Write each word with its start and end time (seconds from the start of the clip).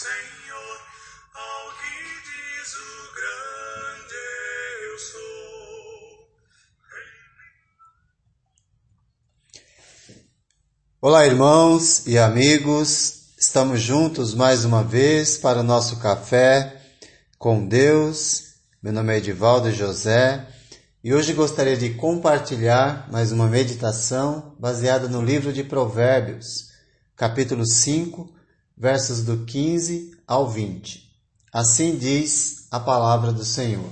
Senhor, 0.00 0.78
ao 1.34 1.76
que 1.76 1.92
diz 2.24 2.72
o 2.74 3.12
grande 3.18 4.22
eu 4.86 4.96
sou. 4.98 5.20
Olá, 11.02 11.26
irmãos 11.26 12.06
e 12.06 12.16
amigos, 12.16 13.34
estamos 13.38 13.82
juntos 13.82 14.34
mais 14.34 14.64
uma 14.64 14.82
vez 14.82 15.36
para 15.36 15.60
o 15.60 15.62
nosso 15.62 16.00
café 16.00 16.80
com 17.36 17.68
Deus. 17.68 18.54
Meu 18.82 18.94
nome 18.94 19.12
é 19.12 19.18
Edivaldo 19.18 19.70
José 19.70 20.48
e 21.04 21.12
hoje 21.12 21.34
gostaria 21.34 21.76
de 21.76 21.90
compartilhar 21.92 23.06
mais 23.12 23.32
uma 23.32 23.48
meditação 23.48 24.56
baseada 24.58 25.08
no 25.08 25.20
livro 25.20 25.52
de 25.52 25.62
Provérbios, 25.62 26.70
capítulo 27.14 27.66
5 27.66 28.39
versos 28.80 29.22
do 29.22 29.44
15 29.44 30.16
ao 30.26 30.50
20. 30.50 31.08
Assim 31.52 31.96
diz 31.96 32.66
a 32.70 32.80
palavra 32.80 33.32
do 33.32 33.44
Senhor. 33.44 33.90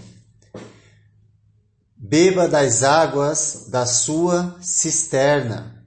Beba 1.95 2.48
das 2.48 2.83
águas 2.83 3.66
da 3.69 3.84
sua 3.84 4.57
cisterna 4.60 5.79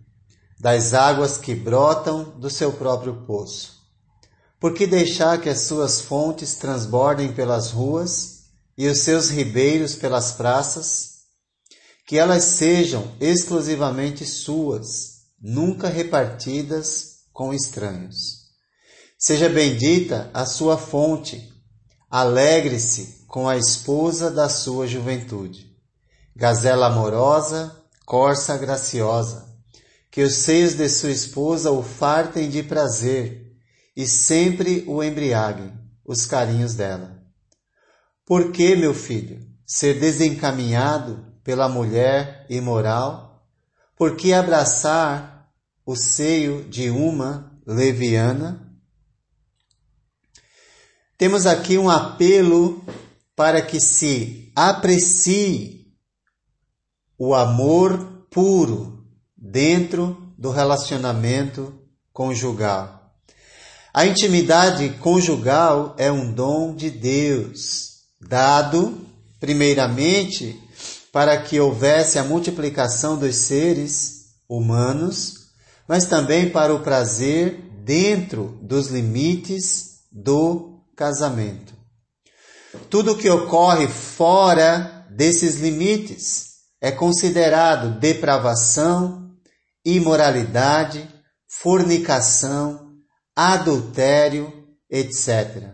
das 0.62 0.94
águas 0.94 1.40
que 1.40 1.56
brotam 1.56 2.38
do 2.38 2.48
seu 2.48 2.72
próprio 2.72 3.26
poço. 3.26 3.82
Por 4.60 4.76
que 4.76 4.86
deixar 4.86 5.42
que 5.42 5.50
as 5.50 5.62
suas 5.62 6.02
fontes 6.02 6.54
transbordem 6.54 7.34
pelas 7.34 7.72
ruas 7.72 8.44
e 8.78 8.88
os 8.88 9.00
seus 9.00 9.30
ribeiros 9.30 9.96
pelas 9.96 10.34
praças? 10.34 11.22
Que 12.06 12.20
elas 12.20 12.44
sejam 12.44 13.12
exclusivamente 13.20 14.24
suas, 14.24 15.22
nunca 15.42 15.88
repartidas 15.88 17.22
com 17.34 17.52
estranhos. 17.52 18.41
Seja 19.24 19.48
bendita 19.48 20.32
a 20.34 20.48
sua 20.48 20.80
fonte, 20.80 21.54
alegre-se 22.10 23.24
com 23.28 23.48
a 23.48 23.56
esposa 23.56 24.32
da 24.32 24.50
sua 24.50 24.88
juventude. 24.88 25.78
Gazela 26.36 26.88
amorosa, 26.88 27.72
corça 28.04 28.58
graciosa, 28.58 29.48
que 30.10 30.24
os 30.24 30.38
seios 30.38 30.74
de 30.74 30.90
sua 30.90 31.12
esposa 31.12 31.70
o 31.70 31.84
fartem 31.84 32.50
de 32.50 32.64
prazer 32.64 33.54
e 33.96 34.08
sempre 34.08 34.84
o 34.88 35.04
embriaguem 35.04 35.72
os 36.04 36.26
carinhos 36.26 36.74
dela. 36.74 37.24
Por 38.26 38.52
que, 38.52 38.76
meu 38.76 38.96
filho, 38.96 39.40
ser 39.68 40.00
desencaminhado 40.00 41.24
pela 41.44 41.70
mulher 41.70 42.48
imoral? 42.50 43.46
Por 43.96 44.16
que 44.16 44.34
abraçar 44.34 45.48
o 45.86 45.96
seio 45.96 46.64
de 46.68 46.90
uma 46.90 47.56
leviana? 47.68 48.71
Temos 51.22 51.46
aqui 51.46 51.78
um 51.78 51.88
apelo 51.88 52.84
para 53.36 53.62
que 53.62 53.80
se 53.80 54.52
aprecie 54.56 55.86
o 57.16 57.36
amor 57.36 58.26
puro 58.32 59.06
dentro 59.38 60.34
do 60.36 60.50
relacionamento 60.50 61.72
conjugal. 62.12 63.14
A 63.94 64.04
intimidade 64.08 64.90
conjugal 64.98 65.96
é 66.00 66.12
um 66.12 66.34
dom 66.34 66.76
de 66.76 66.90
Deus, 66.90 68.00
dado, 68.20 69.06
primeiramente, 69.40 70.60
para 71.12 71.40
que 71.40 71.60
houvesse 71.60 72.18
a 72.18 72.24
multiplicação 72.24 73.16
dos 73.16 73.36
seres 73.36 74.26
humanos, 74.50 75.52
mas 75.88 76.06
também 76.06 76.50
para 76.50 76.74
o 76.74 76.80
prazer 76.80 77.62
dentro 77.86 78.58
dos 78.64 78.88
limites 78.88 80.00
do 80.12 80.71
casamento. 80.96 81.74
Tudo 82.90 83.18
que 83.18 83.30
ocorre 83.30 83.88
fora 83.88 85.06
desses 85.10 85.56
limites 85.56 86.52
é 86.80 86.92
considerado 86.92 88.00
depravação, 88.00 89.32
imoralidade, 89.86 91.08
fornicação, 91.48 92.92
adultério, 93.36 94.52
etc. 94.90 95.70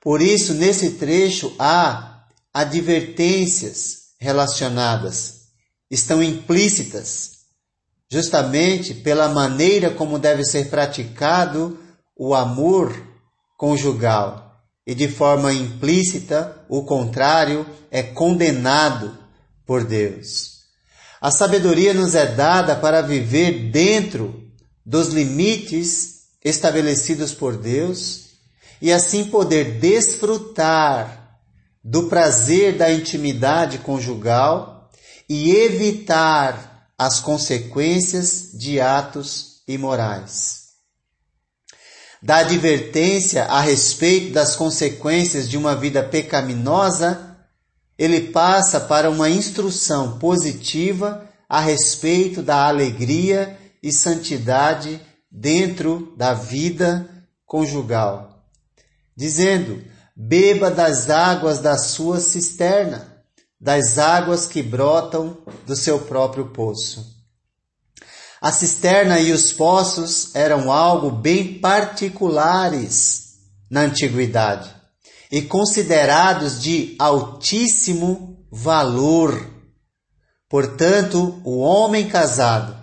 Por 0.00 0.20
isso, 0.20 0.54
nesse 0.54 0.92
trecho 0.92 1.54
há 1.58 2.24
advertências 2.52 4.04
relacionadas, 4.18 5.44
estão 5.90 6.22
implícitas, 6.22 7.30
justamente 8.10 8.94
pela 8.94 9.28
maneira 9.28 9.90
como 9.90 10.18
deve 10.18 10.44
ser 10.44 10.68
praticado 10.68 11.78
o 12.16 12.34
amor 12.34 12.94
conjugal. 13.56 14.43
E 14.86 14.94
de 14.94 15.08
forma 15.08 15.52
implícita, 15.52 16.64
o 16.68 16.84
contrário 16.84 17.66
é 17.90 18.02
condenado 18.02 19.16
por 19.66 19.84
Deus. 19.84 20.54
A 21.20 21.30
sabedoria 21.30 21.94
nos 21.94 22.14
é 22.14 22.26
dada 22.26 22.76
para 22.76 23.00
viver 23.00 23.70
dentro 23.70 24.44
dos 24.84 25.08
limites 25.08 26.24
estabelecidos 26.44 27.32
por 27.32 27.56
Deus 27.56 28.24
e 28.80 28.92
assim 28.92 29.24
poder 29.24 29.78
desfrutar 29.78 31.38
do 31.82 32.08
prazer 32.08 32.76
da 32.76 32.92
intimidade 32.92 33.78
conjugal 33.78 34.90
e 35.28 35.50
evitar 35.56 36.90
as 36.98 37.20
consequências 37.20 38.50
de 38.52 38.80
atos 38.80 39.62
imorais. 39.66 40.63
Da 42.24 42.36
advertência 42.36 43.44
a 43.44 43.60
respeito 43.60 44.32
das 44.32 44.56
consequências 44.56 45.46
de 45.46 45.58
uma 45.58 45.76
vida 45.76 46.02
pecaminosa 46.02 47.36
ele 47.98 48.32
passa 48.32 48.80
para 48.80 49.10
uma 49.10 49.28
instrução 49.28 50.18
positiva 50.18 51.28
a 51.46 51.60
respeito 51.60 52.42
da 52.42 52.66
alegria 52.66 53.58
e 53.82 53.92
santidade 53.92 54.98
dentro 55.30 56.14
da 56.16 56.32
vida 56.32 57.06
conjugal, 57.44 58.42
dizendo: 59.14 59.84
beba 60.16 60.70
das 60.70 61.10
águas 61.10 61.58
da 61.58 61.76
sua 61.76 62.20
cisterna, 62.20 63.22
das 63.60 63.98
águas 63.98 64.46
que 64.46 64.62
brotam 64.62 65.36
do 65.66 65.76
seu 65.76 65.98
próprio 65.98 66.46
poço. 66.46 67.13
A 68.44 68.52
cisterna 68.52 69.18
e 69.20 69.32
os 69.32 69.52
poços 69.52 70.34
eram 70.34 70.70
algo 70.70 71.10
bem 71.10 71.58
particulares 71.60 73.36
na 73.70 73.80
antiguidade 73.80 74.70
e 75.32 75.40
considerados 75.40 76.60
de 76.60 76.94
altíssimo 76.98 78.46
valor. 78.52 79.50
Portanto, 80.46 81.40
o 81.42 81.60
homem 81.60 82.06
casado 82.06 82.76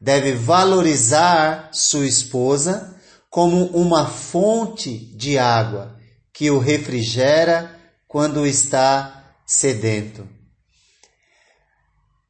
deve 0.00 0.34
valorizar 0.34 1.70
sua 1.72 2.06
esposa 2.06 2.96
como 3.28 3.64
uma 3.76 4.06
fonte 4.06 4.96
de 5.16 5.36
água 5.36 5.96
que 6.32 6.48
o 6.48 6.60
refrigera 6.60 7.76
quando 8.06 8.46
está 8.46 9.34
sedento. 9.44 10.37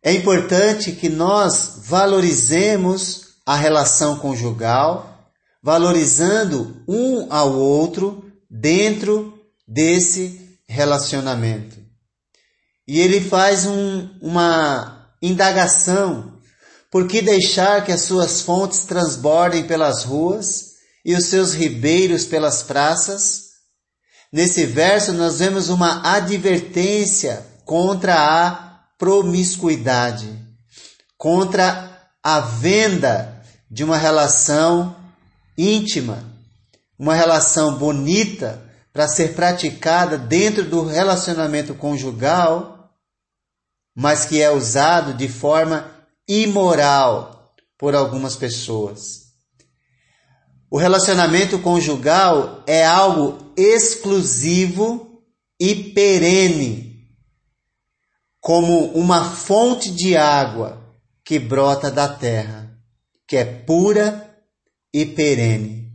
É 0.02 0.12
importante 0.12 0.92
que 0.92 1.08
nós 1.08 1.80
valorizemos 1.84 3.28
a 3.44 3.56
relação 3.56 4.18
conjugal, 4.18 5.32
valorizando 5.62 6.82
um 6.86 7.32
ao 7.32 7.52
outro 7.54 8.30
dentro 8.48 9.38
desse 9.66 10.58
relacionamento. 10.68 11.76
E 12.86 13.00
ele 13.00 13.20
faz 13.20 13.66
um, 13.66 14.08
uma 14.22 15.10
indagação: 15.20 16.38
por 16.90 17.06
que 17.08 17.20
deixar 17.20 17.84
que 17.84 17.92
as 17.92 18.02
suas 18.02 18.40
fontes 18.40 18.84
transbordem 18.84 19.64
pelas 19.64 20.04
ruas 20.04 20.74
e 21.04 21.14
os 21.14 21.24
seus 21.24 21.52
ribeiros 21.54 22.24
pelas 22.24 22.62
praças? 22.62 23.48
Nesse 24.32 24.64
verso, 24.64 25.12
nós 25.12 25.38
vemos 25.38 25.68
uma 25.70 26.02
advertência 26.16 27.46
contra 27.64 28.14
a 28.14 28.67
promiscuidade, 28.98 30.28
contra 31.16 32.10
a 32.22 32.40
venda 32.40 33.42
de 33.70 33.84
uma 33.84 33.96
relação 33.96 34.96
íntima, 35.56 36.24
uma 36.98 37.14
relação 37.14 37.78
bonita, 37.78 38.68
para 38.92 39.06
ser 39.06 39.34
praticada 39.34 40.18
dentro 40.18 40.64
do 40.64 40.84
relacionamento 40.84 41.72
conjugal, 41.74 42.90
mas 43.94 44.24
que 44.24 44.42
é 44.42 44.50
usado 44.50 45.14
de 45.14 45.28
forma 45.28 45.88
imoral 46.26 47.54
por 47.78 47.94
algumas 47.94 48.34
pessoas. 48.34 49.28
O 50.70 50.76
relacionamento 50.76 51.60
conjugal 51.60 52.62
é 52.66 52.84
algo 52.84 53.52
exclusivo 53.56 55.22
e 55.60 55.74
perene, 55.92 56.97
como 58.48 58.86
uma 58.92 59.30
fonte 59.30 59.90
de 59.90 60.16
água 60.16 60.82
que 61.22 61.38
brota 61.38 61.90
da 61.90 62.08
terra, 62.08 62.70
que 63.26 63.36
é 63.36 63.44
pura 63.44 64.26
e 64.90 65.04
perene 65.04 65.92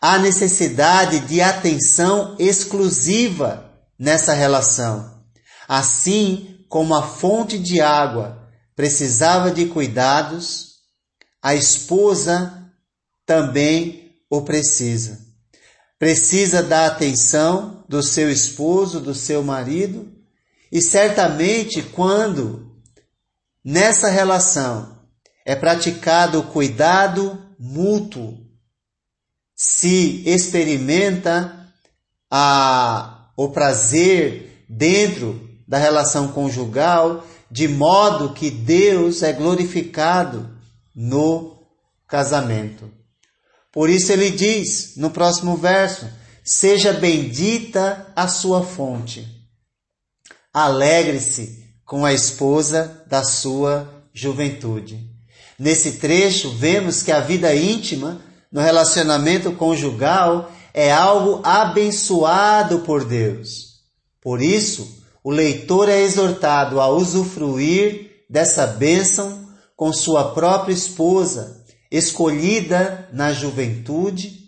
há 0.00 0.18
necessidade 0.18 1.20
de 1.20 1.42
atenção 1.42 2.36
exclusiva 2.38 3.70
nessa 3.98 4.32
relação. 4.32 5.22
Assim 5.68 6.64
como 6.70 6.94
a 6.94 7.02
fonte 7.02 7.58
de 7.58 7.82
água 7.82 8.48
precisava 8.74 9.50
de 9.50 9.66
cuidados, 9.66 10.76
a 11.42 11.54
esposa 11.54 12.66
também 13.26 14.10
o 14.30 14.40
precisa. 14.40 15.20
Precisa 15.98 16.62
da 16.62 16.86
atenção 16.86 17.84
do 17.86 18.02
seu 18.02 18.30
esposo, 18.30 19.00
do 19.00 19.14
seu 19.14 19.42
marido, 19.42 20.13
e 20.74 20.82
certamente 20.82 21.80
quando 21.80 22.68
nessa 23.64 24.08
relação 24.08 24.98
é 25.46 25.54
praticado 25.54 26.40
o 26.40 26.46
cuidado 26.48 27.40
mútuo, 27.60 28.36
se 29.54 30.28
experimenta 30.28 31.70
a, 32.28 33.30
o 33.36 33.50
prazer 33.50 34.66
dentro 34.68 35.48
da 35.68 35.78
relação 35.78 36.32
conjugal, 36.32 37.24
de 37.48 37.68
modo 37.68 38.34
que 38.34 38.50
Deus 38.50 39.22
é 39.22 39.32
glorificado 39.32 40.58
no 40.92 41.56
casamento. 42.08 42.90
Por 43.72 43.88
isso 43.88 44.10
ele 44.10 44.32
diz 44.32 44.96
no 44.96 45.10
próximo 45.10 45.56
verso: 45.56 46.08
Seja 46.42 46.92
bendita 46.92 48.12
a 48.16 48.26
sua 48.26 48.64
fonte. 48.64 49.33
Alegre-se 50.54 51.64
com 51.84 52.04
a 52.04 52.12
esposa 52.12 53.04
da 53.08 53.24
sua 53.24 54.06
juventude. 54.12 55.10
Nesse 55.58 55.98
trecho, 55.98 56.50
vemos 56.50 57.02
que 57.02 57.10
a 57.10 57.18
vida 57.18 57.52
íntima 57.54 58.20
no 58.52 58.60
relacionamento 58.60 59.50
conjugal 59.52 60.52
é 60.72 60.92
algo 60.92 61.40
abençoado 61.42 62.80
por 62.80 63.04
Deus. 63.04 63.80
Por 64.22 64.40
isso, 64.40 65.02
o 65.24 65.30
leitor 65.32 65.88
é 65.88 66.00
exortado 66.00 66.80
a 66.80 66.88
usufruir 66.88 68.24
dessa 68.30 68.64
bênção 68.64 69.48
com 69.76 69.92
sua 69.92 70.32
própria 70.34 70.72
esposa, 70.72 71.64
escolhida 71.90 73.08
na 73.12 73.32
juventude, 73.32 74.44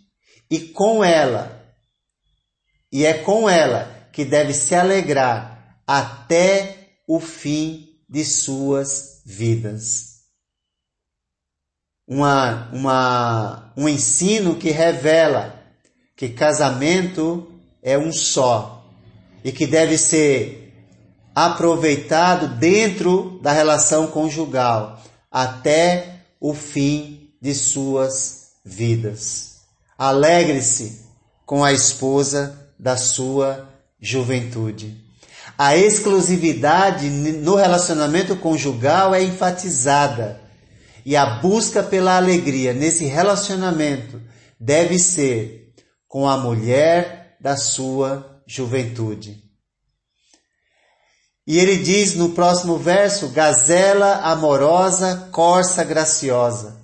e 0.49 0.61
com 0.61 1.03
ela, 1.03 1.61
e 2.93 3.05
é 3.05 3.15
com 3.15 3.51
ela 3.51 4.09
que 4.13 4.25
deve 4.25 4.55
se 4.55 4.75
alegrar 4.75 5.56
até 5.87 6.89
o 7.07 7.21
fim 7.21 7.89
de 8.09 8.25
suas 8.25 9.23
vidas. 9.25 10.17
Uma, 12.07 12.71
uma, 12.73 13.73
um 13.77 13.89
ensino 13.89 14.57
que 14.57 14.71
revela 14.71 15.63
que 16.17 16.29
casamento 16.29 17.53
é 17.83 17.99
um 17.99 18.13
só 18.13 18.85
e 19.45 19.53
que 19.53 19.67
deve 19.67 19.99
ser 19.99 20.73
aproveitado 21.35 22.49
dentro 22.57 23.39
da 23.43 23.53
relação 23.53 24.07
conjugal 24.07 25.03
até 25.31 26.23
o 26.41 26.55
fim 26.55 27.31
de 27.41 27.55
suas 27.55 28.53
vidas. 28.65 29.59
Alegre-se 29.99 31.05
com 31.45 31.63
a 31.63 31.73
esposa 31.73 32.71
da 32.79 32.97
sua 32.97 33.69
juventude. 34.01 35.06
A 35.59 35.77
exclusividade 35.77 37.09
no 37.09 37.55
relacionamento 37.55 38.37
conjugal 38.37 39.15
é 39.15 39.23
enfatizada 39.23 40.41
e 41.05 41.17
a 41.17 41.25
busca 41.41 41.83
pela 41.83 42.17
alegria 42.17 42.75
nesse 42.75 43.07
relacionamento 43.07 44.21
deve 44.61 44.99
ser 44.99 45.73
com 46.07 46.29
a 46.29 46.37
mulher 46.37 47.37
da 47.41 47.57
sua 47.57 48.43
juventude. 48.47 49.43
E 51.47 51.59
ele 51.59 51.77
diz 51.77 52.15
no 52.17 52.31
próximo 52.31 52.77
verso: 52.77 53.29
Gazela 53.29 54.17
amorosa, 54.17 55.29
corça 55.31 55.85
graciosa, 55.85 56.77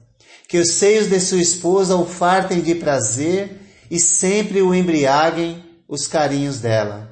que 0.49 0.59
os 0.59 0.75
seios 0.75 1.09
de 1.09 1.21
sua 1.21 1.43
esposa 1.43 1.97
o 1.97 2.07
fartem 2.07 2.63
de 2.63 2.77
prazer 2.77 3.61
e 3.91 4.01
sempre 4.01 4.63
o 4.63 4.75
embriaguem 4.75 5.63
os 5.89 6.07
carinhos 6.07 6.61
dela. 6.61 7.12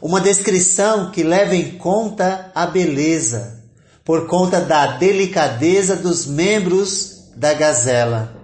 Uma 0.00 0.20
descrição 0.20 1.10
que 1.10 1.22
leva 1.22 1.54
em 1.54 1.76
conta 1.78 2.50
a 2.54 2.66
beleza, 2.66 3.62
por 4.04 4.26
conta 4.26 4.60
da 4.60 4.98
delicadeza 4.98 5.96
dos 5.96 6.26
membros 6.26 7.30
da 7.36 7.54
gazela, 7.54 8.36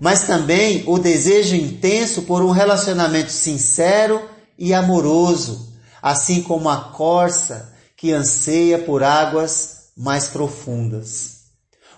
mas 0.00 0.22
também 0.22 0.84
o 0.86 0.98
desejo 0.98 1.56
intenso 1.56 2.22
por 2.22 2.42
um 2.42 2.50
relacionamento 2.50 3.32
sincero 3.32 4.22
e 4.58 4.72
amoroso 4.72 5.74
assim 6.04 6.42
como 6.42 6.68
a 6.68 6.76
corça 6.76 7.72
que 7.96 8.12
anseia 8.12 8.78
por 8.78 9.02
águas 9.02 9.88
mais 9.96 10.28
profundas. 10.28 11.44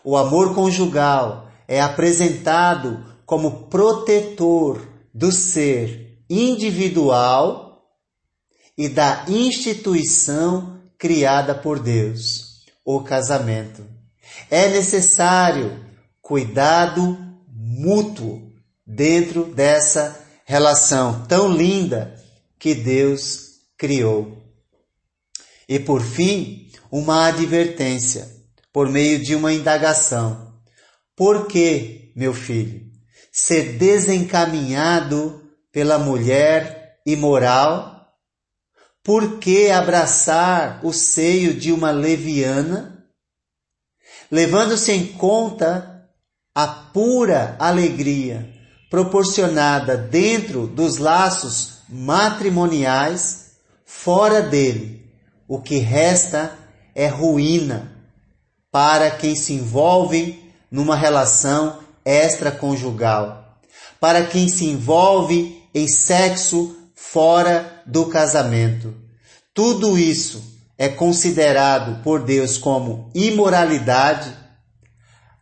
O 0.05 0.17
amor 0.17 0.55
conjugal 0.55 1.49
é 1.67 1.81
apresentado 1.81 3.05
como 3.27 3.67
protetor 3.67 4.81
do 5.13 5.33
ser 5.33 6.21
individual 6.31 7.66
e 8.77 8.89
da 8.89 9.25
instituição 9.29 10.81
criada 10.99 11.55
por 11.55 11.79
Deus, 11.79 12.65
o 12.85 13.01
casamento. 13.01 13.85
É 14.51 14.69
necessário 14.69 15.85
cuidado 16.21 17.19
mútuo 17.49 18.53
dentro 18.87 19.45
dessa 19.45 20.25
relação 20.45 21.25
tão 21.27 21.49
linda 21.49 22.15
que 22.59 22.75
Deus 22.75 23.61
criou. 23.77 24.43
E 25.69 25.79
por 25.79 26.03
fim, 26.03 26.71
uma 26.91 27.27
advertência 27.27 28.37
por 28.73 28.89
meio 28.89 29.19
de 29.19 29.35
uma 29.35 29.53
indagação. 29.53 30.55
Por 31.17 31.47
que, 31.47 32.13
meu 32.15 32.35
filho, 32.35 32.83
ser 33.33 33.79
desencaminhado 33.79 35.43
pela 35.73 35.99
mulher 35.99 37.01
imoral? 37.07 37.96
Por 39.07 39.39
que 39.39 39.71
abraçar 39.71 40.81
o 40.83 40.93
seio 40.93 41.55
de 41.55 41.73
uma 41.73 41.91
leviana? 41.91 43.07
Levando-se 44.31 44.93
em 44.93 45.07
conta 45.07 46.11
a 46.53 46.67
pura 46.67 47.57
alegria 47.59 48.53
proporcionada 48.91 49.97
dentro 49.97 50.67
dos 50.67 50.99
laços 50.99 51.79
matrimoniais, 51.89 53.47
Fora 53.89 54.43
dele, 54.43 55.09
o 55.47 55.61
que 55.61 55.79
resta 55.79 56.59
é 56.93 57.07
ruína 57.07 57.93
para 58.71 59.13
quem 59.13 59.37
se 59.37 59.53
envolve 59.53 60.53
numa 60.69 60.97
relação 60.97 61.79
extraconjugal, 62.05 63.61
para 64.01 64.27
quem 64.27 64.49
se 64.49 64.67
envolve 64.67 65.63
em 65.73 65.87
sexo 65.87 66.77
fora 66.97 67.76
do 67.87 68.07
casamento. 68.07 68.95
Tudo 69.55 69.99
isso 69.99 70.43
é 70.77 70.89
considerado 70.89 72.03
por 72.03 72.23
Deus 72.23 72.59
como 72.59 73.11
imoralidade, 73.15 74.35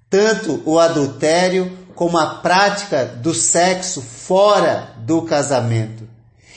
tanto 0.08 0.62
o 0.64 0.78
adultério 0.78 1.76
como 1.94 2.18
a 2.18 2.36
prática 2.36 3.04
do 3.04 3.34
sexo 3.34 4.00
fora 4.02 4.94
do 4.98 5.22
casamento. 5.22 6.08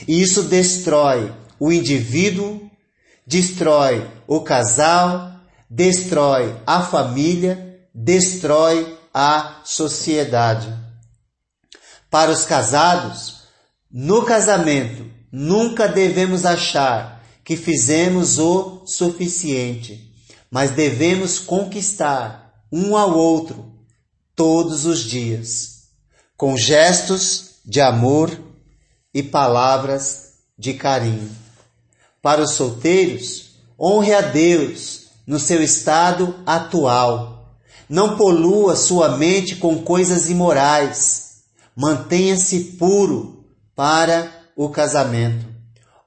E 0.07 0.21
isso 0.21 0.43
destrói 0.43 1.33
o 1.59 1.71
indivíduo, 1.71 2.69
destrói 3.25 4.07
o 4.27 4.41
casal, 4.41 5.31
destrói 5.69 6.55
a 6.65 6.81
família, 6.81 7.79
destrói 7.93 8.97
a 9.13 9.61
sociedade. 9.63 10.71
Para 12.09 12.31
os 12.31 12.45
casados, 12.45 13.41
no 13.91 14.23
casamento, 14.23 15.16
nunca 15.31 15.87
devemos 15.87 16.45
achar 16.45 17.23
que 17.43 17.55
fizemos 17.55 18.39
o 18.39 18.83
suficiente, 18.85 20.13
mas 20.51 20.71
devemos 20.71 21.39
conquistar 21.39 22.61
um 22.71 22.95
ao 22.95 23.17
outro 23.17 23.71
todos 24.35 24.85
os 24.85 25.01
dias, 25.03 25.83
com 26.35 26.57
gestos 26.57 27.55
de 27.65 27.81
amor 27.81 28.37
e 29.13 29.23
palavras 29.23 30.33
de 30.57 30.73
carinho. 30.73 31.29
Para 32.21 32.41
os 32.41 32.51
solteiros, 32.51 33.51
honre 33.79 34.13
a 34.13 34.21
Deus 34.21 35.07
no 35.25 35.39
seu 35.39 35.61
estado 35.61 36.35
atual. 36.45 37.57
Não 37.89 38.17
polua 38.17 38.75
sua 38.75 39.17
mente 39.17 39.55
com 39.55 39.81
coisas 39.83 40.29
imorais. 40.29 41.43
Mantenha-se 41.75 42.59
puro 42.77 43.45
para 43.75 44.36
o 44.57 44.69
casamento. 44.69 45.45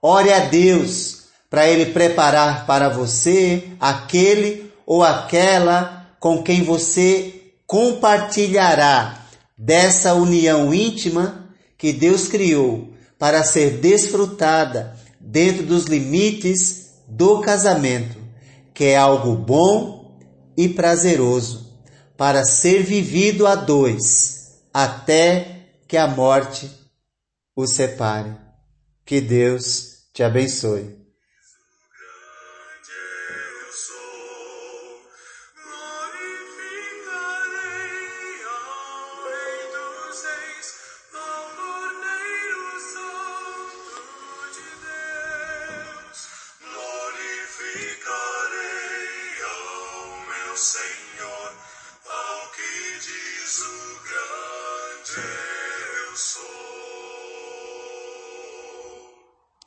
Ore 0.02 0.32
a 0.32 0.40
Deus 0.40 1.20
para 1.48 1.68
Ele 1.68 1.86
preparar 1.86 2.66
para 2.66 2.88
você 2.88 3.68
aquele 3.78 4.72
ou 4.84 5.04
aquela 5.04 6.08
com 6.18 6.42
quem 6.42 6.64
você 6.64 7.52
compartilhará 7.66 9.24
dessa 9.56 10.14
união 10.14 10.74
íntima 10.74 11.48
que 11.78 11.92
Deus 11.92 12.26
criou 12.26 12.90
para 13.16 13.44
ser 13.44 13.78
desfrutada 13.78 14.96
dentro 15.20 15.64
dos 15.64 15.84
limites 15.84 16.90
do 17.06 17.40
casamento, 17.40 18.18
que 18.74 18.84
é 18.84 18.96
algo 18.96 19.36
bom 19.36 20.18
e 20.56 20.68
prazeroso, 20.68 21.70
para 22.16 22.44
ser 22.44 22.82
vivido 22.82 23.46
a 23.46 23.54
dois, 23.54 24.58
até 24.72 25.66
que 25.86 25.96
a 25.96 26.06
morte 26.06 26.79
o 27.60 27.66
separe. 27.66 28.34
Que 29.04 29.20
Deus 29.20 30.08
te 30.12 30.22
abençoe. 30.22 30.99